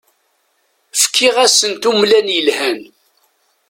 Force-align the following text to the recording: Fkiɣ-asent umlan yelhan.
Fkiɣ-asent 1.01 1.89
umlan 1.89 2.27
yelhan. 2.35 2.79